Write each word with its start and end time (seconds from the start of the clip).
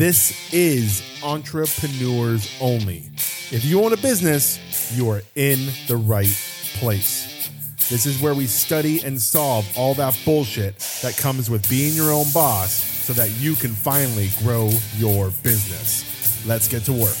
This 0.00 0.50
is 0.54 1.02
Entrepreneurs 1.22 2.56
Only. 2.58 3.10
If 3.50 3.66
you 3.66 3.84
own 3.84 3.92
a 3.92 3.98
business, 3.98 4.58
you 4.96 5.10
are 5.10 5.20
in 5.34 5.68
the 5.88 5.98
right 5.98 6.34
place. 6.78 7.50
This 7.90 8.06
is 8.06 8.18
where 8.18 8.34
we 8.34 8.46
study 8.46 9.04
and 9.04 9.20
solve 9.20 9.70
all 9.76 9.92
that 9.96 10.18
bullshit 10.24 10.78
that 11.02 11.18
comes 11.18 11.50
with 11.50 11.68
being 11.68 11.92
your 11.92 12.12
own 12.12 12.24
boss 12.32 12.72
so 12.72 13.12
that 13.12 13.28
you 13.32 13.54
can 13.54 13.72
finally 13.72 14.30
grow 14.38 14.70
your 14.96 15.32
business. 15.42 16.46
Let's 16.46 16.66
get 16.66 16.84
to 16.84 16.94
work. 16.94 17.18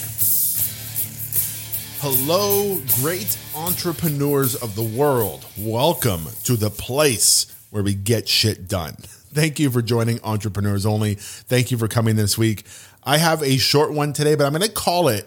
Hello, 2.00 2.80
great 3.02 3.36
entrepreneurs 3.54 4.54
of 4.54 4.74
the 4.74 4.84
world. 4.98 5.44
Welcome 5.58 6.24
to 6.44 6.56
the 6.56 6.70
place 6.70 7.44
where 7.68 7.82
we 7.82 7.92
get 7.92 8.26
shit 8.26 8.68
done. 8.68 8.96
Thank 9.32 9.60
you 9.60 9.70
for 9.70 9.80
joining 9.80 10.18
Entrepreneurs 10.24 10.84
Only. 10.84 11.14
Thank 11.14 11.70
you 11.70 11.78
for 11.78 11.86
coming 11.86 12.16
this 12.16 12.36
week. 12.36 12.64
I 13.04 13.18
have 13.18 13.42
a 13.42 13.58
short 13.58 13.92
one 13.92 14.12
today, 14.12 14.34
but 14.34 14.44
I'm 14.44 14.52
going 14.52 14.62
to 14.62 14.72
call 14.72 15.06
it 15.06 15.24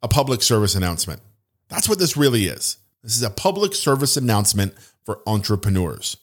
a 0.00 0.06
public 0.06 0.42
service 0.42 0.76
announcement. 0.76 1.20
That's 1.68 1.88
what 1.88 1.98
this 1.98 2.16
really 2.16 2.44
is. 2.44 2.76
This 3.02 3.16
is 3.16 3.22
a 3.24 3.30
public 3.30 3.74
service 3.74 4.16
announcement 4.16 4.74
for 5.04 5.20
entrepreneurs. 5.26 6.16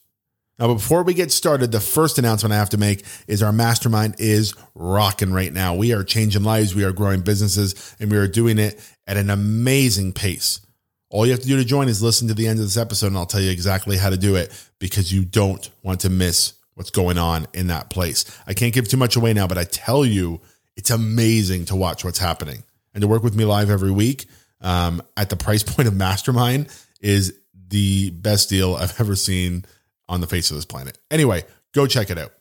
Now, 0.58 0.74
before 0.74 1.04
we 1.04 1.14
get 1.14 1.32
started, 1.32 1.74
the 1.74 1.82
first 1.82 2.18
announcement 2.18 2.54
I 2.54 2.58
have 2.58 2.70
to 2.70 2.78
make 2.78 3.04
is 3.28 3.44
our 3.44 3.52
mastermind 3.52 4.16
is 4.18 4.54
rocking 4.74 5.34
right 5.34 5.52
now. 5.52 5.76
We 5.76 5.94
are 5.94 6.06
changing 6.06 6.44
lives, 6.44 6.74
we 6.74 6.86
are 6.86 6.94
growing 6.94 7.20
businesses, 7.20 7.96
and 8.00 8.10
we 8.10 8.18
are 8.18 8.28
doing 8.28 8.60
it 8.60 8.80
at 9.08 9.18
an 9.18 9.30
amazing 9.30 10.14
pace. 10.14 10.62
All 11.10 11.26
you 11.26 11.32
have 11.34 11.42
to 11.42 11.48
do 11.48 11.58
to 11.58 11.66
join 11.66 11.90
is 11.90 12.02
listen 12.02 12.30
to 12.30 12.34
the 12.34 12.48
end 12.48 12.60
of 12.60 12.66
this 12.66 12.78
episode, 12.78 13.08
and 13.08 13.18
I'll 13.18 13.26
tell 13.26 13.42
you 13.42 13.52
exactly 13.52 13.98
how 13.98 14.10
to 14.10 14.18
do 14.18 14.36
it 14.36 14.54
because 14.80 15.12
you 15.12 15.26
don't 15.26 15.70
want 15.84 16.02
to 16.02 16.10
miss 16.10 16.54
what's 16.80 16.92
going 16.92 17.18
on 17.18 17.46
in 17.54 17.68
that 17.68 17.90
place. 17.90 18.24
I 18.48 18.54
can't 18.54 18.74
give 18.74 18.88
too 18.88 18.96
much 18.96 19.18
away 19.18 19.34
now, 19.34 19.48
but 19.48 19.58
I 19.58 19.66
tell 19.66 20.06
you, 20.06 20.40
it's 20.78 20.90
amazing 20.90 21.66
to 21.66 21.76
watch 21.76 22.06
what's 22.06 22.20
happening 22.20 22.64
and 22.94 23.02
to 23.02 23.08
work 23.08 23.22
with 23.22 23.36
me 23.36 23.44
live 23.44 23.70
every 23.70 23.92
week 23.92 24.28
um, 24.62 25.02
at 25.18 25.30
the 25.30 25.36
price 25.36 25.62
point 25.76 25.90
of 25.90 25.94
Mastermind 25.94 26.70
is 27.02 27.38
the 27.68 28.12
best 28.12 28.48
deal 28.48 28.76
I've 28.76 28.98
ever 28.98 29.18
seen 29.18 29.66
on 30.08 30.22
the 30.22 30.28
face 30.28 30.52
of 30.52 30.56
this 30.56 30.64
planet. 30.64 30.98
Anyway, 31.12 31.44
go 31.74 31.86
check 31.86 32.10
it 32.10 32.18
out. 32.18 32.32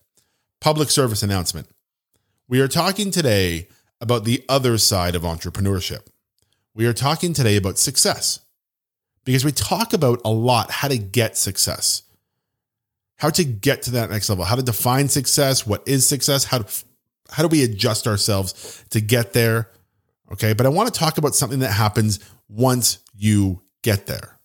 Public 0.61 0.89
service 0.89 1.25
announcement. 1.25 1.67
We 2.47 2.61
are 2.61 2.69
talking 2.69 3.11
today 3.11 3.67
about 4.00 4.25
the 4.25 4.45
other 4.48 4.78
side 4.78 5.17
of 5.17 5.23
entrepreneurship. 5.23 6.06
We 6.75 6.86
are 6.86 6.92
talking 6.92 7.33
today 7.33 7.56
about 7.56 7.77
success 7.77 8.39
because 9.25 9.45
we 9.45 9.50
talk 9.50 9.92
about 9.92 10.20
a 10.25 10.30
lot 10.30 10.70
how 10.70 10.86
to 10.86 10.97
get 10.97 11.36
success 11.36 12.02
how 13.19 13.30
to 13.30 13.44
get 13.44 13.83
to 13.83 13.91
that 13.92 14.11
next 14.11 14.28
level, 14.28 14.44
how 14.44 14.56
to 14.56 14.62
define 14.62 15.08
success, 15.08 15.66
what 15.66 15.86
is 15.86 16.06
success, 16.06 16.44
how 16.44 16.58
to, 16.58 16.84
how 17.30 17.42
do 17.42 17.48
we 17.48 17.62
adjust 17.64 18.06
ourselves 18.06 18.84
to 18.91 19.00
get 19.00 19.33
there? 19.33 19.70
Okay, 20.33 20.52
but 20.52 20.66
I 20.66 20.70
want 20.70 20.92
to 20.92 20.98
talk 20.98 21.19
about 21.19 21.34
something 21.34 21.58
that 21.61 21.72
happens 21.72 22.20
once 22.48 22.98
you 23.14 23.62
get 23.83 24.06
there. 24.06 24.39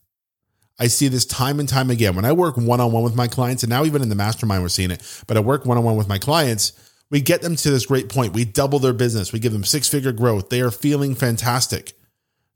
I 0.79 0.87
see 0.87 1.07
this 1.07 1.25
time 1.25 1.59
and 1.59 1.69
time 1.69 1.91
again 1.91 2.15
when 2.15 2.25
I 2.25 2.31
work 2.31 2.57
one 2.57 2.81
on 2.81 2.91
one 2.91 3.03
with 3.03 3.15
my 3.15 3.27
clients, 3.27 3.63
and 3.63 3.69
now 3.69 3.85
even 3.85 4.01
in 4.01 4.09
the 4.09 4.15
mastermind, 4.15 4.63
we're 4.63 4.69
seeing 4.69 4.91
it. 4.91 5.23
But 5.27 5.37
I 5.37 5.39
work 5.39 5.65
one 5.65 5.77
on 5.77 5.83
one 5.83 5.95
with 5.95 6.07
my 6.07 6.17
clients. 6.17 6.73
We 7.11 7.21
get 7.21 7.43
them 7.43 7.55
to 7.57 7.69
this 7.69 7.85
great 7.85 8.09
point. 8.09 8.33
We 8.33 8.43
double 8.43 8.79
their 8.79 8.93
business. 8.93 9.31
We 9.31 9.39
give 9.39 9.53
them 9.53 9.63
six 9.63 9.87
figure 9.87 10.11
growth. 10.11 10.49
They 10.49 10.61
are 10.61 10.71
feeling 10.71 11.13
fantastic. 11.13 11.93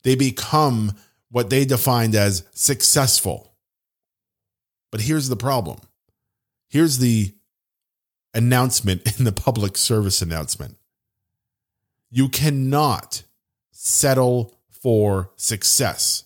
They 0.02 0.16
become 0.16 0.94
what 1.30 1.52
they 1.52 1.64
defined 1.64 2.16
as 2.16 2.44
successful. 2.54 3.54
But 4.92 5.02
here's 5.02 5.30
the 5.30 5.36
problem 5.36 5.80
Here's 6.68 6.98
the 6.98 7.34
announcement 8.34 9.18
in 9.20 9.26
the 9.26 9.32
public 9.32 9.78
service 9.78 10.22
announcement 10.22 10.78
you 12.10 12.30
cannot 12.30 13.24
settle 13.72 14.54
for 14.70 15.32
success. 15.36 16.24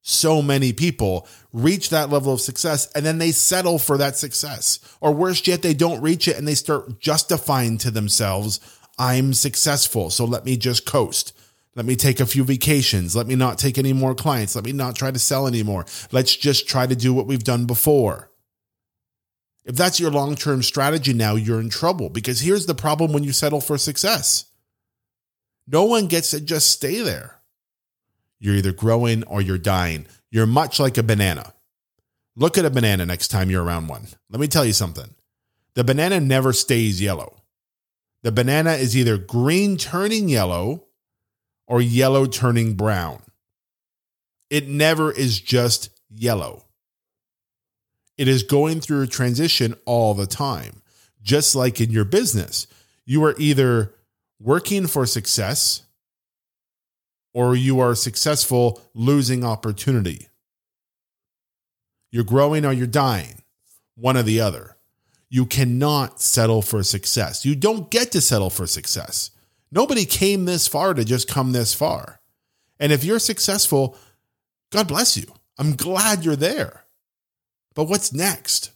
So 0.00 0.40
many 0.40 0.72
people 0.72 1.28
reach 1.52 1.90
that 1.90 2.08
level 2.08 2.32
of 2.32 2.40
success 2.40 2.90
and 2.92 3.04
then 3.04 3.18
they 3.18 3.30
settle 3.30 3.78
for 3.78 3.98
that 3.98 4.16
success. 4.16 4.80
Or 5.02 5.12
worse 5.12 5.46
yet, 5.46 5.60
they 5.60 5.74
don't 5.74 6.00
reach 6.00 6.26
it 6.28 6.38
and 6.38 6.48
they 6.48 6.54
start 6.54 6.98
justifying 6.98 7.76
to 7.78 7.90
themselves, 7.90 8.58
I'm 8.98 9.34
successful. 9.34 10.08
So 10.08 10.24
let 10.24 10.46
me 10.46 10.56
just 10.56 10.86
coast. 10.86 11.36
Let 11.74 11.84
me 11.84 11.94
take 11.94 12.20
a 12.20 12.26
few 12.26 12.42
vacations. 12.42 13.14
Let 13.14 13.26
me 13.26 13.36
not 13.36 13.58
take 13.58 13.76
any 13.76 13.92
more 13.92 14.14
clients. 14.14 14.56
Let 14.56 14.64
me 14.64 14.72
not 14.72 14.96
try 14.96 15.10
to 15.10 15.18
sell 15.18 15.46
anymore. 15.46 15.84
Let's 16.10 16.34
just 16.34 16.66
try 16.66 16.86
to 16.86 16.96
do 16.96 17.12
what 17.12 17.26
we've 17.26 17.44
done 17.44 17.66
before. 17.66 18.27
If 19.68 19.76
that's 19.76 20.00
your 20.00 20.10
long 20.10 20.34
term 20.34 20.62
strategy 20.62 21.12
now, 21.12 21.34
you're 21.34 21.60
in 21.60 21.68
trouble 21.68 22.08
because 22.08 22.40
here's 22.40 22.64
the 22.64 22.74
problem 22.74 23.12
when 23.12 23.22
you 23.22 23.32
settle 23.32 23.60
for 23.60 23.76
success 23.78 24.46
no 25.70 25.84
one 25.84 26.06
gets 26.06 26.30
to 26.30 26.40
just 26.40 26.70
stay 26.70 27.02
there. 27.02 27.40
You're 28.40 28.54
either 28.54 28.72
growing 28.72 29.24
or 29.24 29.42
you're 29.42 29.58
dying. 29.58 30.06
You're 30.30 30.46
much 30.46 30.80
like 30.80 30.96
a 30.96 31.02
banana. 31.02 31.52
Look 32.34 32.56
at 32.56 32.64
a 32.64 32.70
banana 32.70 33.04
next 33.04 33.28
time 33.28 33.50
you're 33.50 33.62
around 33.62 33.88
one. 33.88 34.06
Let 34.30 34.40
me 34.40 34.48
tell 34.48 34.64
you 34.64 34.72
something 34.72 35.14
the 35.74 35.84
banana 35.84 36.18
never 36.18 36.54
stays 36.54 37.02
yellow. 37.02 37.42
The 38.22 38.32
banana 38.32 38.72
is 38.72 38.96
either 38.96 39.18
green 39.18 39.76
turning 39.76 40.30
yellow 40.30 40.86
or 41.66 41.82
yellow 41.82 42.24
turning 42.24 42.72
brown. 42.72 43.22
It 44.48 44.66
never 44.66 45.12
is 45.12 45.38
just 45.38 45.90
yellow. 46.08 46.64
It 48.18 48.28
is 48.28 48.42
going 48.42 48.80
through 48.80 49.02
a 49.02 49.06
transition 49.06 49.74
all 49.86 50.12
the 50.12 50.26
time. 50.26 50.82
Just 51.22 51.54
like 51.54 51.80
in 51.80 51.90
your 51.90 52.04
business, 52.04 52.66
you 53.06 53.24
are 53.24 53.34
either 53.38 53.94
working 54.40 54.86
for 54.86 55.06
success 55.06 55.82
or 57.32 57.54
you 57.54 57.80
are 57.80 57.94
successful 57.94 58.80
losing 58.94 59.44
opportunity. 59.44 60.28
You're 62.10 62.24
growing 62.24 62.64
or 62.64 62.72
you're 62.72 62.86
dying, 62.86 63.42
one 63.94 64.16
or 64.16 64.22
the 64.22 64.40
other. 64.40 64.76
You 65.28 65.46
cannot 65.46 66.20
settle 66.20 66.62
for 66.62 66.82
success. 66.82 67.44
You 67.44 67.54
don't 67.54 67.90
get 67.90 68.12
to 68.12 68.20
settle 68.20 68.50
for 68.50 68.66
success. 68.66 69.30
Nobody 69.70 70.06
came 70.06 70.46
this 70.46 70.66
far 70.66 70.94
to 70.94 71.04
just 71.04 71.28
come 71.28 71.52
this 71.52 71.74
far. 71.74 72.20
And 72.80 72.92
if 72.92 73.04
you're 73.04 73.18
successful, 73.18 73.96
God 74.70 74.88
bless 74.88 75.16
you. 75.16 75.26
I'm 75.58 75.76
glad 75.76 76.24
you're 76.24 76.36
there. 76.36 76.84
But 77.78 77.84
what's 77.84 78.12
next? 78.12 78.72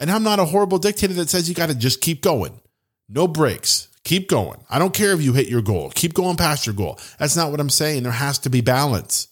And 0.00 0.10
I'm 0.10 0.24
not 0.24 0.40
a 0.40 0.44
horrible 0.44 0.78
dictator 0.78 1.14
that 1.14 1.30
says 1.30 1.48
you 1.48 1.54
got 1.54 1.68
to 1.68 1.74
just 1.76 2.00
keep 2.00 2.20
going. 2.20 2.60
No 3.08 3.28
breaks. 3.28 3.86
Keep 4.02 4.28
going. 4.28 4.58
I 4.68 4.80
don't 4.80 4.92
care 4.92 5.12
if 5.12 5.22
you 5.22 5.34
hit 5.34 5.46
your 5.46 5.62
goal. 5.62 5.92
Keep 5.94 6.14
going 6.14 6.36
past 6.36 6.66
your 6.66 6.74
goal. 6.74 6.98
That's 7.16 7.36
not 7.36 7.52
what 7.52 7.60
I'm 7.60 7.70
saying. 7.70 8.02
There 8.02 8.10
has 8.10 8.40
to 8.40 8.50
be 8.50 8.60
balance. 8.60 9.28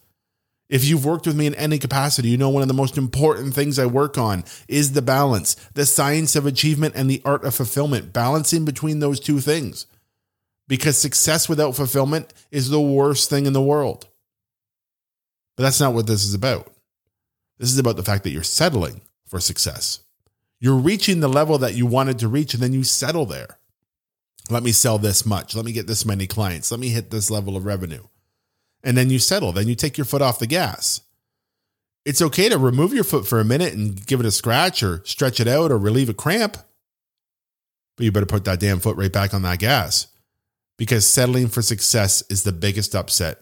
If 0.68 0.84
you've 0.84 1.04
worked 1.04 1.26
with 1.26 1.34
me 1.34 1.46
in 1.46 1.54
any 1.56 1.80
capacity, 1.80 2.28
you 2.28 2.36
know 2.36 2.50
one 2.50 2.62
of 2.62 2.68
the 2.68 2.74
most 2.74 2.96
important 2.96 3.54
things 3.54 3.76
I 3.76 3.86
work 3.86 4.18
on 4.18 4.44
is 4.68 4.92
the 4.92 5.02
balance, 5.02 5.56
the 5.74 5.84
science 5.84 6.36
of 6.36 6.46
achievement 6.46 6.94
and 6.94 7.10
the 7.10 7.22
art 7.24 7.42
of 7.42 7.56
fulfillment, 7.56 8.12
balancing 8.12 8.64
between 8.64 9.00
those 9.00 9.18
two 9.18 9.40
things. 9.40 9.86
Because 10.68 10.96
success 10.96 11.48
without 11.48 11.74
fulfillment 11.74 12.32
is 12.52 12.70
the 12.70 12.80
worst 12.80 13.28
thing 13.28 13.46
in 13.46 13.52
the 13.52 13.60
world. 13.60 14.06
But 15.56 15.64
that's 15.64 15.80
not 15.80 15.92
what 15.92 16.06
this 16.06 16.22
is 16.22 16.34
about. 16.34 16.71
This 17.58 17.70
is 17.70 17.78
about 17.78 17.96
the 17.96 18.02
fact 18.02 18.24
that 18.24 18.30
you're 18.30 18.42
settling 18.42 19.02
for 19.26 19.40
success. 19.40 20.00
You're 20.60 20.76
reaching 20.76 21.20
the 21.20 21.28
level 21.28 21.58
that 21.58 21.74
you 21.74 21.86
wanted 21.86 22.18
to 22.20 22.28
reach, 22.28 22.54
and 22.54 22.62
then 22.62 22.72
you 22.72 22.84
settle 22.84 23.26
there. 23.26 23.58
Let 24.50 24.62
me 24.62 24.72
sell 24.72 24.98
this 24.98 25.24
much. 25.24 25.54
Let 25.54 25.64
me 25.64 25.72
get 25.72 25.86
this 25.86 26.04
many 26.04 26.26
clients. 26.26 26.70
Let 26.70 26.80
me 26.80 26.88
hit 26.88 27.10
this 27.10 27.30
level 27.30 27.56
of 27.56 27.64
revenue. 27.64 28.04
And 28.82 28.96
then 28.96 29.10
you 29.10 29.18
settle. 29.18 29.52
Then 29.52 29.68
you 29.68 29.74
take 29.74 29.96
your 29.96 30.04
foot 30.04 30.22
off 30.22 30.38
the 30.38 30.46
gas. 30.46 31.00
It's 32.04 32.22
okay 32.22 32.48
to 32.48 32.58
remove 32.58 32.92
your 32.92 33.04
foot 33.04 33.26
for 33.26 33.38
a 33.38 33.44
minute 33.44 33.74
and 33.74 34.04
give 34.06 34.18
it 34.18 34.26
a 34.26 34.32
scratch 34.32 34.82
or 34.82 35.02
stretch 35.04 35.38
it 35.38 35.46
out 35.46 35.70
or 35.70 35.78
relieve 35.78 36.08
a 36.08 36.14
cramp. 36.14 36.56
But 37.96 38.04
you 38.04 38.12
better 38.12 38.26
put 38.26 38.44
that 38.44 38.58
damn 38.60 38.80
foot 38.80 38.96
right 38.96 39.12
back 39.12 39.34
on 39.34 39.42
that 39.42 39.60
gas 39.60 40.08
because 40.76 41.06
settling 41.06 41.48
for 41.48 41.62
success 41.62 42.24
is 42.28 42.42
the 42.42 42.52
biggest 42.52 42.94
upset 42.94 43.38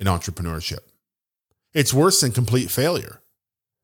in 0.00 0.06
entrepreneurship. 0.06 0.80
It's 1.74 1.94
worse 1.94 2.20
than 2.20 2.32
complete 2.32 2.70
failure 2.70 3.20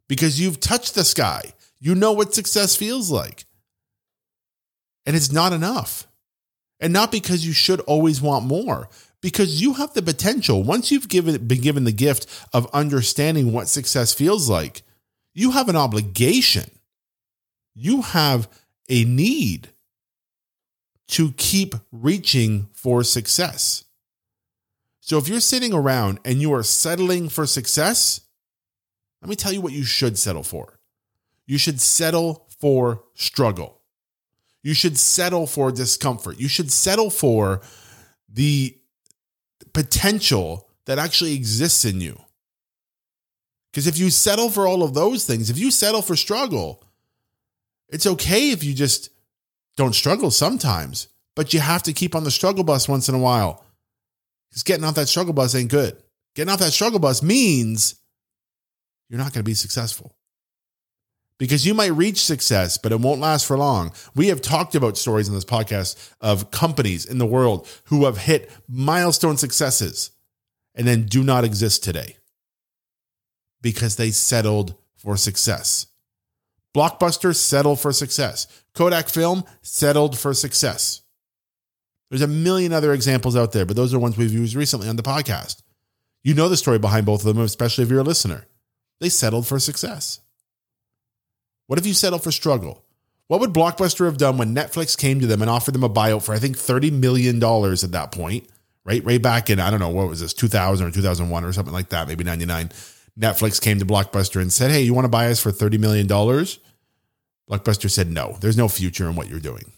because 0.09 0.41
you've 0.41 0.61
touched 0.61 0.95
the 0.95 1.05
sky. 1.05 1.55
You 1.81 1.95
know 1.95 2.13
what 2.13 2.35
success 2.35 2.77
feels 2.77 3.11
like. 3.11 3.45
And 5.07 5.17
it's 5.17 5.33
not 5.33 5.53
enough. 5.53 6.07
And 6.81 6.93
not 6.93 7.11
because 7.11 7.47
you 7.47 7.53
should 7.53 7.81
always 7.81 8.21
want 8.21 8.45
more, 8.45 8.89
because 9.21 9.61
you 9.61 9.75
have 9.75 9.95
the 9.95 10.03
potential. 10.03 10.63
Once 10.63 10.91
you've 10.91 11.09
given, 11.09 11.47
been 11.47 11.61
given 11.61 11.85
the 11.85 11.93
gift 11.93 12.27
of 12.53 12.73
understanding 12.73 13.53
what 13.53 13.69
success 13.69 14.15
feels 14.15 14.49
like, 14.49 14.83
you 15.35 15.53
have 15.53 15.69
an 15.69 15.77
obligation. 15.77 16.71
You 17.75 18.03
have 18.03 18.49
a 18.89 19.05
need 19.05 19.71
to 21.09 21.33
keep 21.33 21.75
reaching 21.91 22.69
for 22.73 23.03
success. 23.03 23.85
So 25.09 25.17
if 25.17 25.27
you're 25.27 25.41
sitting 25.41 25.73
around 25.73 26.21
and 26.27 26.43
you 26.43 26.53
are 26.53 26.63
settling 26.63 27.31
for 27.31 27.47
success, 27.47 28.21
let 29.23 29.31
me 29.31 29.37
tell 29.37 29.51
you 29.51 29.63
what 29.63 29.73
you 29.73 29.83
should 29.83 30.19
settle 30.19 30.43
for. 30.43 30.79
You 31.47 31.57
should 31.57 31.81
settle 31.81 32.47
for 32.61 33.05
struggle. 33.15 33.81
You 34.63 34.75
should 34.75 34.99
settle 34.99 35.47
for 35.47 35.73
discomfort. 35.73 36.39
You 36.39 36.47
should 36.47 36.71
settle 36.71 37.09
for 37.09 37.63
the 38.29 38.77
potential 39.73 40.69
that 40.85 40.99
actually 40.99 41.33
exists 41.33 41.87
in 41.87 42.03
you. 42.03 42.21
Because 43.73 43.87
if 43.87 43.97
you 43.97 44.11
settle 44.11 44.51
for 44.51 44.69
all 44.69 44.83
of 44.83 44.93
those 44.93 45.25
things, 45.25 45.49
if 45.49 45.57
you 45.57 45.71
settle 45.71 46.03
for 46.03 46.17
struggle, 46.17 46.85
it's 47.89 48.07
okay 48.07 48.51
if 48.51 48.63
you 48.63 48.75
just 48.75 49.09
don't 49.75 49.95
struggle 49.95 50.31
sometimes, 50.31 51.09
but 51.35 51.55
you 51.55 51.61
have 51.61 51.85
to 51.85 51.95
keep 51.95 52.15
on 52.15 52.25
the 52.25 52.31
struggle 52.31 52.63
bus 52.63 52.91
once 52.91 53.09
in 53.09 53.15
a 53.15 53.19
while. 53.19 53.65
Because 54.51 54.63
getting 54.63 54.85
off 54.85 54.95
that 54.95 55.09
struggle 55.09 55.33
bus 55.33 55.55
ain't 55.55 55.71
good. 55.71 56.03
Getting 56.35 56.53
off 56.53 56.61
that 56.61 56.73
struggle 56.73 56.99
bus 56.99 57.23
means 57.23 57.97
you're 59.09 59.19
not 59.19 59.33
going 59.33 59.41
to 59.41 59.49
be 59.49 59.55
successful. 59.55 60.15
Because 61.39 61.65
you 61.65 61.73
might 61.73 61.93
reach 61.93 62.21
success, 62.25 62.79
but 62.79 62.91
it 62.91 63.01
won't 63.01 63.21
last 63.21 63.47
for 63.47 63.57
long. 63.57 63.93
We 64.17 64.29
have 64.29 64.43
talked 64.43 64.75
about 64.75 64.99
stories 64.99 65.29
in 65.29 65.35
this 65.35 65.45
podcast 65.45 66.13
of 66.21 66.51
companies 66.51 67.05
in 67.05 67.19
the 67.19 67.27
world 67.27 67.69
who 67.85 68.07
have 68.07 68.19
hit 68.19 68.51
milestone 68.69 69.37
successes 69.37 70.11
and 70.75 70.87
then 70.87 71.07
do 71.07 71.23
not 71.23 71.45
exist 71.45 71.85
today 71.85 72.17
because 73.63 73.97
they 73.97 74.11
settled 74.11 74.75
for 74.97 75.17
success. 75.17 75.87
Blockbuster 76.75 77.35
settled 77.35 77.81
for 77.81 77.93
success. 77.93 78.47
Kodak 78.75 79.09
Film 79.09 79.45
settled 79.63 80.19
for 80.19 80.35
success. 80.35 81.03
There's 82.11 82.23
a 82.23 82.27
million 82.27 82.73
other 82.73 82.93
examples 82.93 83.37
out 83.37 83.53
there, 83.53 83.67
but 83.67 83.77
those 83.77 83.93
are 83.93 83.99
ones 83.99 84.17
we've 84.17 84.33
used 84.33 84.55
recently 84.55 84.89
on 84.89 84.97
the 84.97 85.03
podcast. 85.03 85.63
You 86.23 86.35
know 86.35 86.49
the 86.49 86.57
story 86.57 86.79
behind 86.79 87.07
both 87.07 87.21
of 87.21 87.35
them, 87.35 87.45
especially 87.45 87.85
if 87.85 87.91
you're 87.91 88.01
a 88.01 88.05
listener. 88.05 88.47
They 89.01 89.09
settled 89.09 89.47
for 89.47 89.59
success. 89.59 90.21
What 91.67 91.79
if 91.79 91.87
you 91.87 91.95
settled 91.95 92.23
for 92.23 92.33
struggle? 92.33 92.85
What 93.29 93.41
would 93.41 93.53
Blockbuster 93.53 94.07
have 94.07 94.17
done 94.17 94.39
when 94.39 94.55
Netflix 94.55 94.97
came 94.97 95.21
to 95.21 95.27
them 95.27 95.43
and 95.43 95.51
offered 95.51 95.75
them 95.75 95.85
a 95.85 95.91
buyout 95.91 96.25
for, 96.25 96.35
I 96.35 96.39
think, 96.39 96.57
$30 96.57 96.93
million 96.93 97.37
at 97.37 97.93
that 97.93 98.11
point, 98.11 98.49
right? 98.85 99.05
Right 99.05 99.21
back 99.21 99.51
in, 99.51 99.61
I 99.61 99.71
don't 99.71 99.81
know, 99.81 99.91
what 99.91 100.09
was 100.09 100.21
this, 100.21 100.33
2000 100.33 100.87
or 100.87 100.91
2001 100.91 101.45
or 101.45 101.53
something 101.53 101.75
like 101.75 101.91
that, 101.91 102.09
maybe 102.09 102.25
99. 102.25 102.71
Netflix 103.21 103.61
came 103.61 103.79
to 103.81 103.87
Blockbuster 103.87 104.41
and 104.41 104.51
said, 104.51 104.71
Hey, 104.71 104.81
you 104.81 104.95
want 104.95 105.05
to 105.05 105.11
buy 105.11 105.27
us 105.27 105.43
for 105.43 105.51
$30 105.51 105.79
million? 105.79 106.07
Blockbuster 106.09 107.91
said, 107.91 108.11
No, 108.11 108.39
there's 108.41 108.57
no 108.57 108.69
future 108.69 109.09
in 109.09 109.15
what 109.15 109.29
you're 109.29 109.41
doing. 109.41 109.73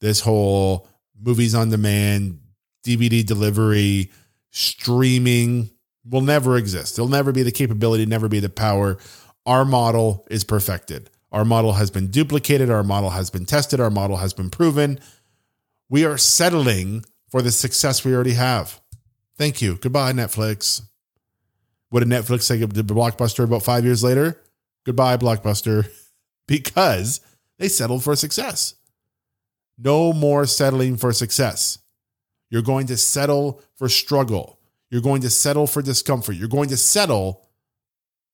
This 0.00 0.20
whole 0.20 0.86
movies 1.20 1.54
on 1.54 1.70
demand, 1.70 2.40
DVD 2.84 3.24
delivery, 3.24 4.10
streaming 4.50 5.70
will 6.08 6.20
never 6.20 6.56
exist. 6.56 6.96
There'll 6.96 7.08
never 7.08 7.32
be 7.32 7.42
the 7.42 7.52
capability, 7.52 8.06
never 8.06 8.28
be 8.28 8.40
the 8.40 8.48
power. 8.48 8.98
Our 9.44 9.64
model 9.64 10.26
is 10.30 10.44
perfected. 10.44 11.10
Our 11.32 11.44
model 11.44 11.74
has 11.74 11.90
been 11.90 12.08
duplicated. 12.08 12.70
Our 12.70 12.82
model 12.82 13.10
has 13.10 13.30
been 13.30 13.46
tested. 13.46 13.80
Our 13.80 13.90
model 13.90 14.16
has 14.16 14.32
been 14.32 14.50
proven. 14.50 15.00
We 15.88 16.04
are 16.04 16.18
settling 16.18 17.04
for 17.30 17.42
the 17.42 17.50
success 17.50 18.04
we 18.04 18.14
already 18.14 18.34
have. 18.34 18.80
Thank 19.36 19.60
you. 19.60 19.76
Goodbye, 19.76 20.12
Netflix. 20.12 20.82
What 21.90 22.00
did 22.00 22.08
Netflix 22.08 22.42
say 22.42 22.58
to 22.58 22.66
Blockbuster 22.66 23.44
about 23.44 23.62
five 23.62 23.84
years 23.84 24.02
later? 24.02 24.40
Goodbye, 24.84 25.16
Blockbuster, 25.16 25.88
because 26.46 27.20
they 27.58 27.68
settled 27.68 28.02
for 28.02 28.16
success. 28.16 28.74
No 29.78 30.12
more 30.12 30.46
settling 30.46 30.96
for 30.96 31.12
success. 31.12 31.78
You're 32.50 32.62
going 32.62 32.86
to 32.86 32.96
settle 32.96 33.62
for 33.74 33.88
struggle. 33.88 34.58
You're 34.90 35.02
going 35.02 35.22
to 35.22 35.30
settle 35.30 35.66
for 35.66 35.82
discomfort. 35.82 36.36
You're 36.36 36.48
going 36.48 36.68
to 36.70 36.76
settle 36.76 37.46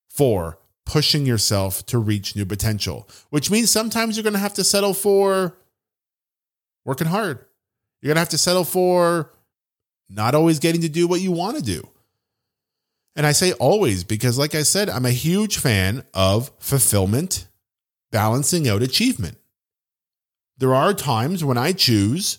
for 0.08 0.58
pushing 0.84 1.24
yourself 1.24 1.84
to 1.86 1.98
reach 1.98 2.36
new 2.36 2.44
potential, 2.44 3.08
which 3.30 3.50
means 3.50 3.70
sometimes 3.70 4.16
you're 4.16 4.22
going 4.22 4.34
to 4.34 4.38
have 4.38 4.54
to 4.54 4.64
settle 4.64 4.94
for 4.94 5.56
working 6.84 7.06
hard. 7.06 7.38
You're 8.00 8.08
going 8.08 8.16
to 8.16 8.20
have 8.20 8.28
to 8.30 8.38
settle 8.38 8.64
for 8.64 9.32
not 10.10 10.34
always 10.34 10.58
getting 10.58 10.82
to 10.82 10.88
do 10.88 11.06
what 11.06 11.20
you 11.20 11.32
want 11.32 11.56
to 11.56 11.62
do. 11.62 11.88
And 13.14 13.26
I 13.26 13.32
say 13.32 13.52
always 13.52 14.04
because, 14.04 14.38
like 14.38 14.54
I 14.54 14.62
said, 14.62 14.88
I'm 14.88 15.06
a 15.06 15.10
huge 15.10 15.58
fan 15.58 16.04
of 16.14 16.50
fulfillment, 16.58 17.46
balancing 18.10 18.68
out 18.68 18.82
achievement. 18.82 19.38
There 20.62 20.76
are 20.76 20.94
times 20.94 21.43
when 21.43 21.59
I 21.59 21.73
choose 21.73 22.38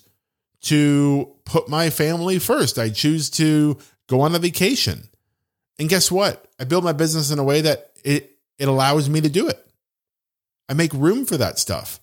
to 0.62 1.30
put 1.44 1.68
my 1.68 1.90
family 1.90 2.38
first. 2.38 2.78
I 2.78 2.88
choose 2.88 3.28
to 3.32 3.76
go 4.06 4.22
on 4.22 4.34
a 4.34 4.38
vacation. 4.38 5.10
And 5.78 5.90
guess 5.90 6.10
what? 6.10 6.50
I 6.58 6.64
build 6.64 6.84
my 6.84 6.94
business 6.94 7.30
in 7.30 7.38
a 7.38 7.44
way 7.44 7.60
that 7.60 7.90
it, 8.02 8.38
it 8.58 8.66
allows 8.66 9.10
me 9.10 9.20
to 9.20 9.28
do 9.28 9.46
it. 9.46 9.62
I 10.70 10.72
make 10.72 10.94
room 10.94 11.26
for 11.26 11.36
that 11.36 11.58
stuff, 11.58 12.00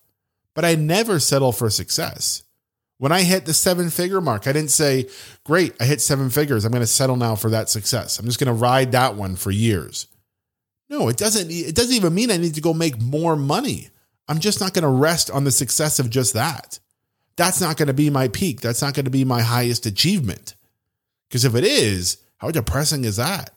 but 0.53 0.63
I 0.63 0.75
never 0.75 1.19
settle 1.19 1.51
for 1.51 1.71
success. 1.71 2.43
When 2.99 3.11
I 3.11 3.23
hit 3.23 3.45
the 3.45 3.53
seven 3.55 3.89
figure 3.89 4.21
mark, 4.21 4.45
I 4.45 4.53
didn't 4.53 4.69
say, 4.69 5.09
Great, 5.43 5.73
I 5.79 5.85
hit 5.85 6.01
seven 6.01 6.29
figures. 6.29 6.65
I'm 6.65 6.71
going 6.71 6.81
to 6.81 6.87
settle 6.87 7.17
now 7.17 7.33
for 7.33 7.49
that 7.49 7.67
success. 7.67 8.19
I'm 8.19 8.27
just 8.27 8.39
going 8.39 8.45
to 8.45 8.53
ride 8.53 8.91
that 8.91 9.15
one 9.15 9.35
for 9.35 9.49
years. 9.49 10.05
No, 10.87 11.09
it 11.09 11.17
doesn't. 11.17 11.49
It 11.49 11.73
doesn't 11.73 11.95
even 11.95 12.13
mean 12.13 12.29
I 12.29 12.37
need 12.37 12.53
to 12.53 12.61
go 12.61 12.75
make 12.75 13.01
more 13.01 13.35
money. 13.35 13.89
I'm 14.31 14.39
just 14.39 14.61
not 14.61 14.73
going 14.73 14.83
to 14.83 14.87
rest 14.87 15.29
on 15.29 15.43
the 15.43 15.51
success 15.51 15.99
of 15.99 16.09
just 16.09 16.35
that. 16.35 16.79
That's 17.35 17.59
not 17.59 17.75
going 17.75 17.87
to 17.87 17.93
be 17.93 18.09
my 18.09 18.29
peak. 18.29 18.61
That's 18.61 18.81
not 18.81 18.93
going 18.93 19.03
to 19.03 19.11
be 19.11 19.25
my 19.25 19.41
highest 19.41 19.85
achievement. 19.85 20.55
Because 21.27 21.43
if 21.43 21.53
it 21.53 21.65
is, 21.65 22.15
how 22.37 22.49
depressing 22.49 23.03
is 23.03 23.17
that? 23.17 23.49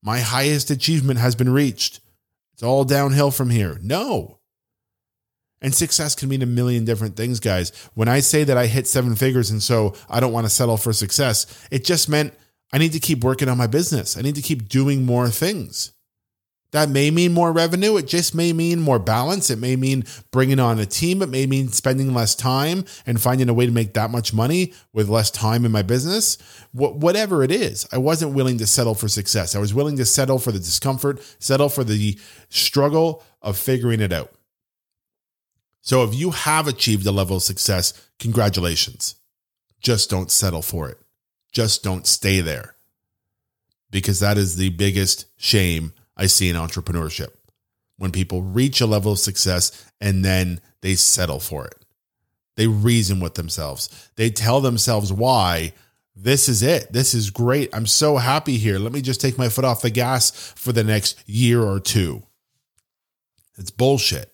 My 0.00 0.20
highest 0.20 0.70
achievement 0.70 1.18
has 1.18 1.34
been 1.34 1.52
reached. 1.52 1.98
It's 2.52 2.62
all 2.62 2.84
downhill 2.84 3.32
from 3.32 3.50
here. 3.50 3.80
No, 3.82 4.38
and 5.60 5.74
success 5.74 6.14
can 6.14 6.28
mean 6.28 6.42
a 6.42 6.46
million 6.46 6.84
different 6.84 7.16
things, 7.16 7.40
guys. 7.40 7.72
When 7.94 8.06
I 8.06 8.20
say 8.20 8.44
that 8.44 8.56
I 8.56 8.66
hit 8.66 8.86
seven 8.86 9.16
figures 9.16 9.50
and 9.50 9.60
so 9.60 9.96
I 10.08 10.20
don't 10.20 10.32
want 10.32 10.46
to 10.46 10.50
settle 10.50 10.76
for 10.76 10.92
success, 10.92 11.66
it 11.72 11.84
just 11.84 12.08
meant 12.08 12.34
I 12.72 12.78
need 12.78 12.92
to 12.92 13.00
keep 13.00 13.24
working 13.24 13.48
on 13.48 13.58
my 13.58 13.66
business. 13.66 14.16
I 14.16 14.20
need 14.20 14.36
to 14.36 14.42
keep 14.42 14.68
doing 14.68 15.04
more 15.04 15.28
things. 15.28 15.90
That 16.72 16.90
may 16.90 17.10
mean 17.10 17.32
more 17.32 17.50
revenue. 17.50 17.96
It 17.96 18.06
just 18.06 18.34
may 18.34 18.52
mean 18.52 18.78
more 18.80 18.98
balance. 18.98 19.48
It 19.48 19.58
may 19.58 19.74
mean 19.74 20.04
bringing 20.30 20.60
on 20.60 20.78
a 20.78 20.84
team. 20.84 21.22
It 21.22 21.30
may 21.30 21.46
mean 21.46 21.68
spending 21.68 22.12
less 22.12 22.34
time 22.34 22.84
and 23.06 23.20
finding 23.20 23.48
a 23.48 23.54
way 23.54 23.64
to 23.64 23.72
make 23.72 23.94
that 23.94 24.10
much 24.10 24.34
money 24.34 24.74
with 24.92 25.08
less 25.08 25.30
time 25.30 25.64
in 25.64 25.72
my 25.72 25.82
business. 25.82 26.36
whatever 26.72 27.42
it 27.42 27.50
is, 27.50 27.88
I 27.90 27.98
wasn't 27.98 28.34
willing 28.34 28.58
to 28.58 28.66
settle 28.66 28.94
for 28.94 29.08
success. 29.08 29.56
I 29.56 29.60
was 29.60 29.72
willing 29.72 29.96
to 29.96 30.04
settle 30.04 30.38
for 30.38 30.52
the 30.52 30.58
discomfort, 30.58 31.22
settle 31.38 31.70
for 31.70 31.84
the 31.84 32.18
struggle 32.50 33.24
of 33.40 33.56
figuring 33.56 34.00
it 34.00 34.12
out. 34.12 34.32
So 35.80 36.04
if 36.04 36.14
you 36.14 36.32
have 36.32 36.68
achieved 36.68 37.06
a 37.06 37.12
level 37.12 37.36
of 37.36 37.42
success, 37.42 37.94
congratulations. 38.18 39.14
Just 39.80 40.10
don't 40.10 40.30
settle 40.30 40.60
for 40.60 40.90
it. 40.90 40.98
Just 41.50 41.82
don't 41.82 42.06
stay 42.06 42.42
there. 42.42 42.74
Because 43.90 44.20
that 44.20 44.36
is 44.36 44.56
the 44.56 44.68
biggest 44.68 45.24
shame 45.38 45.94
I 46.18 46.26
see 46.26 46.50
in 46.50 46.56
entrepreneurship. 46.56 47.30
When 47.96 48.12
people 48.12 48.42
reach 48.42 48.80
a 48.80 48.86
level 48.86 49.12
of 49.12 49.18
success 49.18 49.90
and 50.00 50.24
then 50.24 50.60
they 50.82 50.94
settle 50.94 51.40
for 51.40 51.66
it. 51.66 51.84
They 52.56 52.66
reason 52.66 53.20
with 53.20 53.34
themselves. 53.34 54.10
They 54.16 54.30
tell 54.30 54.60
themselves 54.60 55.12
why 55.12 55.72
this 56.14 56.48
is 56.48 56.62
it. 56.62 56.92
This 56.92 57.14
is 57.14 57.30
great. 57.30 57.70
I'm 57.72 57.86
so 57.86 58.16
happy 58.16 58.58
here. 58.58 58.78
Let 58.78 58.92
me 58.92 59.00
just 59.00 59.20
take 59.20 59.38
my 59.38 59.48
foot 59.48 59.64
off 59.64 59.82
the 59.82 59.90
gas 59.90 60.32
for 60.56 60.72
the 60.72 60.82
next 60.82 61.22
year 61.28 61.62
or 61.62 61.78
two. 61.78 62.24
It's 63.56 63.70
bullshit. 63.70 64.32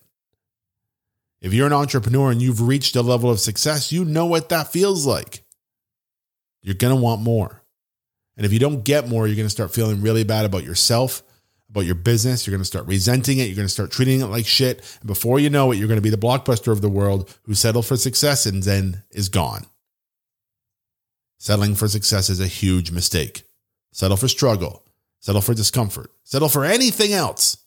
If 1.41 1.53
you're 1.53 1.67
an 1.67 1.73
entrepreneur 1.73 2.31
and 2.31 2.41
you've 2.41 2.67
reached 2.67 2.95
a 2.95 3.03
level 3.03 3.29
of 3.29 3.39
success, 3.39 3.91
you 3.91 4.03
know 4.03 4.25
what 4.25 4.49
that 4.49 4.71
feels 4.71 5.05
like. 5.05 5.43
You're 6.63 6.73
going 6.73 6.95
to 6.95 7.01
want 7.01 7.21
more. 7.21 7.61
And 8.35 8.45
if 8.45 8.51
you 8.51 8.57
don't 8.57 8.83
get 8.83 9.07
more, 9.07 9.27
you're 9.27 9.35
going 9.35 9.45
to 9.45 9.51
start 9.51 9.73
feeling 9.73 10.01
really 10.01 10.23
bad 10.23 10.45
about 10.45 10.63
yourself, 10.63 11.21
about 11.69 11.85
your 11.85 11.95
business. 11.95 12.45
You're 12.45 12.53
going 12.53 12.61
to 12.61 12.65
start 12.65 12.87
resenting 12.87 13.39
it. 13.39 13.45
You're 13.45 13.55
going 13.55 13.67
to 13.67 13.73
start 13.73 13.91
treating 13.91 14.21
it 14.21 14.27
like 14.27 14.45
shit. 14.45 14.83
And 14.99 15.07
before 15.07 15.39
you 15.39 15.49
know 15.49 15.71
it, 15.71 15.77
you're 15.77 15.87
going 15.87 15.97
to 15.97 16.01
be 16.01 16.09
the 16.09 16.17
blockbuster 16.17 16.71
of 16.71 16.81
the 16.81 16.89
world 16.89 17.33
who 17.43 17.53
settled 17.53 17.85
for 17.85 17.97
success 17.97 18.45
and 18.45 18.63
then 18.63 19.03
is 19.11 19.29
gone. 19.29 19.65
Settling 21.37 21.75
for 21.75 21.87
success 21.87 22.29
is 22.29 22.39
a 22.39 22.47
huge 22.47 22.91
mistake. 22.91 23.43
Settle 23.91 24.17
for 24.17 24.27
struggle, 24.27 24.83
settle 25.19 25.41
for 25.41 25.53
discomfort, 25.53 26.11
settle 26.23 26.49
for 26.49 26.65
anything 26.65 27.13
else, 27.13 27.57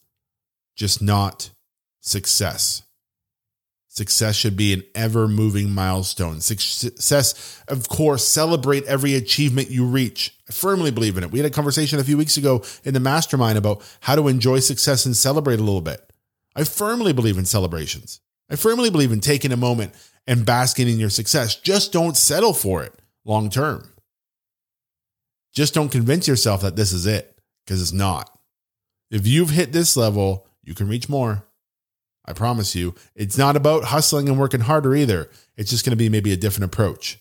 just 0.75 1.01
not 1.01 1.49
success. 2.01 2.83
Success 3.91 4.35
should 4.35 4.55
be 4.55 4.71
an 4.71 4.83
ever 4.93 5.27
moving 5.27 5.71
milestone. 5.71 6.41
Success, 6.41 7.63
of 7.67 7.89
course, 7.89 8.25
celebrate 8.25 8.85
every 8.85 9.15
achievement 9.15 9.71
you 9.71 9.83
reach. 9.83 10.37
I 10.47 10.53
firmly 10.53 10.91
believe 10.91 11.17
in 11.17 11.23
it. 11.23 11.31
We 11.31 11.39
had 11.39 11.47
a 11.47 11.49
conversation 11.49 11.99
a 11.99 12.03
few 12.03 12.15
weeks 12.15 12.37
ago 12.37 12.63
in 12.83 12.93
the 12.93 12.99
mastermind 12.99 13.57
about 13.57 13.81
how 14.01 14.15
to 14.15 14.27
enjoy 14.27 14.59
success 14.59 15.07
and 15.07 15.17
celebrate 15.17 15.59
a 15.59 15.63
little 15.63 15.81
bit. 15.81 16.13
I 16.55 16.65
firmly 16.65 17.13
believe 17.13 17.39
in 17.39 17.45
celebrations. 17.45 18.21
I 18.47 18.57
firmly 18.57 18.91
believe 18.91 19.11
in 19.11 19.21
taking 19.21 19.51
a 19.51 19.57
moment 19.57 19.95
and 20.27 20.45
basking 20.45 20.87
in 20.87 20.99
your 20.99 21.09
success. 21.09 21.55
Just 21.55 21.91
don't 21.91 22.15
settle 22.15 22.53
for 22.53 22.83
it 22.83 22.93
long 23.25 23.49
term. 23.49 23.91
Just 25.51 25.73
don't 25.73 25.91
convince 25.91 26.27
yourself 26.27 26.61
that 26.61 26.75
this 26.75 26.93
is 26.93 27.07
it 27.07 27.39
because 27.65 27.81
it's 27.81 27.91
not. 27.91 28.29
If 29.09 29.25
you've 29.25 29.49
hit 29.49 29.71
this 29.71 29.97
level, 29.97 30.45
you 30.63 30.75
can 30.75 30.87
reach 30.87 31.09
more. 31.09 31.43
I 32.29 32.33
promise 32.33 32.75
you. 32.75 32.93
It's 33.15 33.39
not 33.39 33.55
about 33.55 33.85
hustling 33.85 34.29
and 34.29 34.37
working 34.37 34.61
harder 34.61 34.95
either. 34.95 35.31
It's 35.57 35.71
just 35.71 35.83
going 35.83 35.91
to 35.91 35.97
be 35.97 36.09
maybe 36.09 36.31
a 36.31 36.37
different 36.37 36.71
approach. 36.71 37.19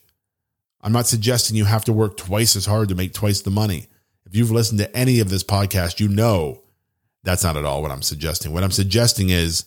I'm 0.83 0.93
not 0.93 1.07
suggesting 1.07 1.57
you 1.57 1.65
have 1.65 1.87
to 1.87 1.95
work 1.95 2.19
twice 2.19 2.55
as 2.55 2.67
hard 2.67 2.91
to 2.91 2.95
make 2.95 3.15
twice 3.15 3.41
the 3.41 3.51
money. 3.51 3.87
If 4.27 4.37
you've 4.37 4.51
listened 4.51 4.81
to 4.81 4.95
any 4.95 5.19
of 5.21 5.31
this 5.31 5.43
podcast, 5.43 5.99
you 5.99 6.09
know 6.09 6.63
that's 7.25 7.43
not 7.43 7.57
at 7.57 7.65
all 7.65 7.81
what 7.81 7.91
I'm 7.91 8.03
suggesting. 8.03 8.53
What 8.53 8.63
I'm 8.63 8.71
suggesting 8.71 9.31
is 9.31 9.65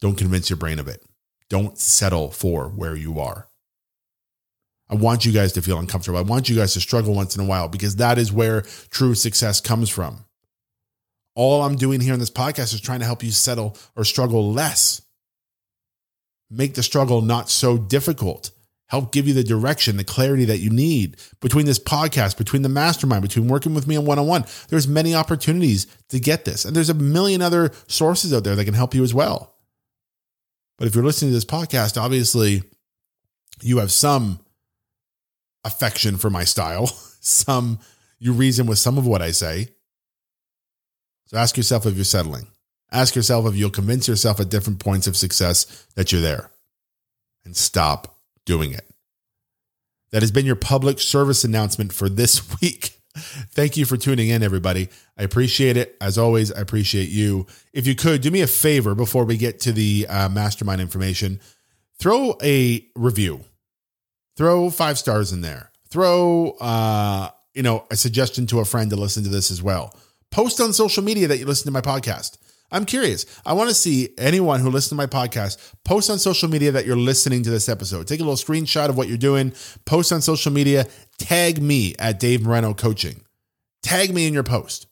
don't 0.00 0.18
convince 0.18 0.50
your 0.50 0.56
brain 0.56 0.80
of 0.80 0.88
it. 0.88 1.04
Don't 1.48 1.78
settle 1.78 2.32
for 2.32 2.66
where 2.66 2.96
you 2.96 3.20
are. 3.20 3.46
I 4.90 4.96
want 4.96 5.24
you 5.24 5.30
guys 5.30 5.52
to 5.52 5.62
feel 5.62 5.78
uncomfortable. 5.78 6.18
I 6.18 6.22
want 6.22 6.48
you 6.48 6.56
guys 6.56 6.72
to 6.74 6.80
struggle 6.80 7.14
once 7.14 7.36
in 7.36 7.44
a 7.44 7.46
while 7.46 7.68
because 7.68 7.96
that 7.96 8.18
is 8.18 8.32
where 8.32 8.62
true 8.90 9.14
success 9.14 9.60
comes 9.60 9.88
from. 9.88 10.24
All 11.34 11.62
I'm 11.62 11.76
doing 11.76 12.00
here 12.00 12.14
in 12.14 12.20
this 12.20 12.30
podcast 12.30 12.74
is 12.74 12.80
trying 12.80 13.00
to 13.00 13.06
help 13.06 13.22
you 13.22 13.30
settle 13.30 13.76
or 13.96 14.04
struggle 14.04 14.52
less. 14.52 15.02
Make 16.50 16.74
the 16.74 16.82
struggle 16.82 17.22
not 17.22 17.48
so 17.48 17.78
difficult. 17.78 18.50
Help 18.88 19.10
give 19.10 19.26
you 19.26 19.32
the 19.32 19.42
direction, 19.42 19.96
the 19.96 20.04
clarity 20.04 20.44
that 20.44 20.58
you 20.58 20.68
need 20.68 21.16
between 21.40 21.64
this 21.64 21.78
podcast, 21.78 22.36
between 22.36 22.60
the 22.60 22.68
mastermind, 22.68 23.22
between 23.22 23.48
working 23.48 23.72
with 23.72 23.86
me 23.86 23.96
on 23.96 24.04
one 24.04 24.18
on 24.18 24.26
one. 24.26 24.44
There's 24.68 24.86
many 24.86 25.14
opportunities 25.14 25.86
to 26.10 26.20
get 26.20 26.44
this. 26.44 26.66
And 26.66 26.76
there's 26.76 26.90
a 26.90 26.94
million 26.94 27.40
other 27.40 27.70
sources 27.86 28.34
out 28.34 28.44
there 28.44 28.54
that 28.54 28.66
can 28.66 28.74
help 28.74 28.94
you 28.94 29.02
as 29.02 29.14
well. 29.14 29.54
But 30.76 30.88
if 30.88 30.94
you're 30.94 31.04
listening 31.04 31.30
to 31.30 31.34
this 31.34 31.44
podcast, 31.46 31.98
obviously 31.98 32.64
you 33.62 33.78
have 33.78 33.90
some 33.90 34.40
affection 35.64 36.18
for 36.18 36.28
my 36.28 36.44
style, 36.44 36.86
some 37.20 37.78
you 38.18 38.34
reason 38.34 38.66
with 38.66 38.78
some 38.78 38.98
of 38.98 39.06
what 39.06 39.22
I 39.22 39.30
say. 39.30 39.68
So 41.32 41.38
ask 41.38 41.56
yourself 41.56 41.86
if 41.86 41.94
you're 41.94 42.04
settling. 42.04 42.48
Ask 42.90 43.16
yourself 43.16 43.46
if 43.46 43.56
you'll 43.56 43.70
convince 43.70 44.06
yourself 44.06 44.38
at 44.38 44.50
different 44.50 44.80
points 44.80 45.06
of 45.06 45.16
success 45.16 45.86
that 45.94 46.12
you're 46.12 46.20
there 46.20 46.50
and 47.46 47.56
stop 47.56 48.16
doing 48.44 48.72
it. 48.72 48.86
That 50.10 50.20
has 50.20 50.30
been 50.30 50.44
your 50.44 50.56
public 50.56 51.00
service 51.00 51.42
announcement 51.42 51.94
for 51.94 52.10
this 52.10 52.42
week. 52.60 52.98
Thank 53.14 53.78
you 53.78 53.86
for 53.86 53.96
tuning 53.96 54.28
in, 54.28 54.42
everybody. 54.42 54.90
I 55.16 55.22
appreciate 55.22 55.78
it. 55.78 55.96
As 56.02 56.18
always, 56.18 56.52
I 56.52 56.60
appreciate 56.60 57.08
you. 57.08 57.46
If 57.72 57.86
you 57.86 57.94
could 57.94 58.20
do 58.20 58.30
me 58.30 58.42
a 58.42 58.46
favor 58.46 58.94
before 58.94 59.24
we 59.24 59.38
get 59.38 59.60
to 59.60 59.72
the 59.72 60.06
uh, 60.08 60.28
mastermind 60.28 60.82
information, 60.82 61.40
throw 61.98 62.36
a 62.42 62.86
review, 62.94 63.40
throw 64.36 64.68
five 64.68 64.98
stars 64.98 65.32
in 65.32 65.40
there, 65.40 65.70
throw 65.88 66.50
uh, 66.60 67.30
you 67.54 67.62
know 67.62 67.86
a 67.90 67.96
suggestion 67.96 68.46
to 68.48 68.60
a 68.60 68.64
friend 68.66 68.90
to 68.90 68.96
listen 68.96 69.24
to 69.24 69.30
this 69.30 69.50
as 69.50 69.62
well 69.62 69.94
Post 70.32 70.62
on 70.62 70.72
social 70.72 71.04
media 71.04 71.28
that 71.28 71.38
you 71.38 71.44
listen 71.44 71.66
to 71.66 71.70
my 71.70 71.82
podcast. 71.82 72.38
I'm 72.70 72.86
curious. 72.86 73.26
I 73.44 73.52
want 73.52 73.68
to 73.68 73.74
see 73.74 74.14
anyone 74.16 74.60
who 74.60 74.70
listens 74.70 74.88
to 74.88 74.94
my 74.94 75.06
podcast 75.06 75.58
post 75.84 76.08
on 76.08 76.18
social 76.18 76.48
media 76.48 76.72
that 76.72 76.86
you're 76.86 76.96
listening 76.96 77.42
to 77.42 77.50
this 77.50 77.68
episode. 77.68 78.08
Take 78.08 78.20
a 78.20 78.22
little 78.22 78.36
screenshot 78.36 78.88
of 78.88 78.96
what 78.96 79.08
you're 79.08 79.18
doing, 79.18 79.52
post 79.84 80.10
on 80.10 80.22
social 80.22 80.50
media, 80.50 80.86
tag 81.18 81.60
me 81.60 81.94
at 81.98 82.18
Dave 82.18 82.46
Moreno 82.46 82.72
Coaching. 82.72 83.20
Tag 83.82 84.14
me 84.14 84.26
in 84.26 84.32
your 84.32 84.42
post. 84.42 84.86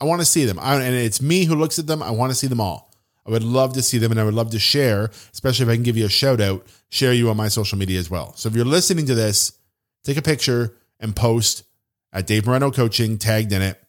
I 0.00 0.06
want 0.06 0.22
to 0.22 0.24
see 0.24 0.44
them. 0.44 0.58
I, 0.58 0.82
and 0.82 0.94
it's 0.96 1.22
me 1.22 1.44
who 1.44 1.54
looks 1.54 1.78
at 1.78 1.86
them. 1.86 2.02
I 2.02 2.10
want 2.10 2.32
to 2.32 2.36
see 2.36 2.48
them 2.48 2.60
all. 2.60 2.92
I 3.24 3.30
would 3.30 3.44
love 3.44 3.74
to 3.74 3.82
see 3.82 3.98
them 3.98 4.10
and 4.10 4.20
I 4.20 4.24
would 4.24 4.34
love 4.34 4.50
to 4.50 4.58
share, 4.58 5.12
especially 5.32 5.66
if 5.66 5.70
I 5.70 5.74
can 5.76 5.84
give 5.84 5.96
you 5.96 6.06
a 6.06 6.10
shout 6.10 6.40
out, 6.40 6.66
share 6.88 7.12
you 7.12 7.30
on 7.30 7.36
my 7.36 7.46
social 7.46 7.78
media 7.78 8.00
as 8.00 8.10
well. 8.10 8.34
So 8.34 8.48
if 8.48 8.56
you're 8.56 8.64
listening 8.64 9.06
to 9.06 9.14
this, 9.14 9.56
take 10.02 10.16
a 10.16 10.22
picture 10.22 10.74
and 10.98 11.14
post 11.14 11.62
at 12.12 12.26
Dave 12.26 12.44
Moreno 12.44 12.72
Coaching, 12.72 13.18
tagged 13.18 13.52
in 13.52 13.62
it 13.62 13.80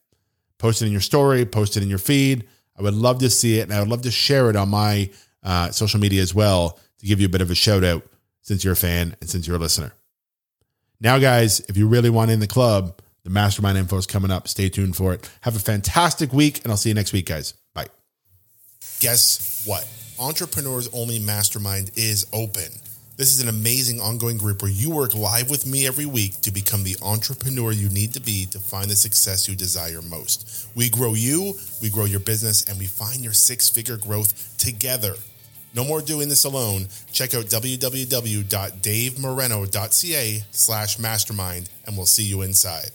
post 0.61 0.81
it 0.81 0.85
in 0.85 0.91
your 0.91 1.01
story, 1.01 1.43
post 1.43 1.75
it 1.75 1.83
in 1.83 1.89
your 1.89 1.97
feed. 1.97 2.47
I 2.77 2.83
would 2.83 2.93
love 2.93 3.19
to 3.19 3.29
see 3.29 3.57
it, 3.59 3.63
and 3.63 3.73
I 3.73 3.79
would 3.79 3.89
love 3.89 4.03
to 4.03 4.11
share 4.11 4.49
it 4.49 4.55
on 4.55 4.69
my 4.69 5.09
uh, 5.43 5.71
social 5.71 5.99
media 5.99 6.21
as 6.21 6.33
well 6.33 6.79
to 6.99 7.05
give 7.05 7.19
you 7.19 7.25
a 7.25 7.29
bit 7.29 7.41
of 7.41 7.49
a 7.49 7.55
shout 7.55 7.83
out 7.83 8.03
since 8.43 8.63
you're 8.63 8.73
a 8.73 8.77
fan 8.77 9.15
and 9.19 9.29
since 9.29 9.47
you're 9.47 9.57
a 9.57 9.59
listener. 9.59 9.91
Now, 10.99 11.17
guys, 11.17 11.61
if 11.61 11.77
you 11.77 11.87
really 11.87 12.11
want 12.11 12.29
in 12.29 12.39
the 12.39 12.47
club, 12.47 13.01
the 13.23 13.31
mastermind 13.31 13.77
info 13.77 13.97
is 13.97 14.05
coming 14.05 14.29
up. 14.29 14.47
Stay 14.47 14.69
tuned 14.69 14.95
for 14.95 15.13
it. 15.13 15.29
Have 15.41 15.55
a 15.55 15.59
fantastic 15.59 16.31
week, 16.31 16.61
and 16.63 16.71
I'll 16.71 16.77
see 16.77 16.89
you 16.89 16.95
next 16.95 17.11
week, 17.11 17.25
guys. 17.25 17.55
Bye. 17.73 17.87
Guess 18.99 19.63
what? 19.65 19.87
Entrepreneurs 20.19 20.87
Only 20.93 21.17
Mastermind 21.17 21.89
is 21.95 22.27
open. 22.31 22.71
This 23.17 23.33
is 23.33 23.41
an 23.41 23.49
amazing 23.49 23.99
ongoing 23.99 24.37
group 24.37 24.61
where 24.61 24.71
you 24.71 24.89
work 24.89 25.13
live 25.13 25.49
with 25.49 25.67
me 25.67 25.85
every 25.85 26.05
week 26.05 26.39
to 26.41 26.51
become 26.51 26.83
the 26.83 26.95
entrepreneur 27.01 27.71
you 27.71 27.89
need 27.89 28.13
to 28.13 28.21
be 28.21 28.45
to 28.47 28.57
find 28.57 28.89
the 28.89 28.95
success 28.95 29.47
you 29.47 29.55
desire 29.55 30.01
most. 30.01 30.67
We 30.75 30.89
grow 30.89 31.13
you, 31.13 31.53
we 31.81 31.89
grow 31.89 32.05
your 32.05 32.21
business, 32.21 32.63
and 32.63 32.79
we 32.79 32.85
find 32.85 33.21
your 33.21 33.33
six 33.33 33.69
figure 33.69 33.97
growth 33.97 34.57
together. 34.57 35.15
No 35.75 35.83
more 35.83 36.01
doing 36.01 36.29
this 36.29 36.45
alone. 36.45 36.87
Check 37.11 37.35
out 37.35 37.45
www.davemoreno.ca 37.45 40.43
slash 40.51 40.99
mastermind 40.99 41.69
and 41.85 41.97
we'll 41.97 42.05
see 42.05 42.23
you 42.23 42.41
inside. 42.41 42.91